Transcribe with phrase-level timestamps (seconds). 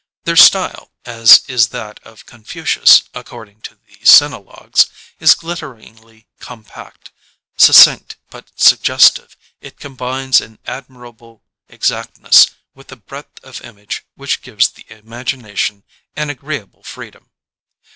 [0.23, 4.87] Their style, as is that of Confucius according to the sinologues,
[5.19, 7.11] is glitteringly compact:
[7.55, 14.69] succinct but suggestive it combines an admirable exactness with a breadth of image which gives
[14.69, 15.83] the imagination
[16.15, 17.29] an agreeable freedom.